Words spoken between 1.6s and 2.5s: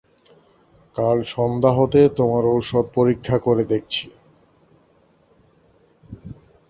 হতে তোমার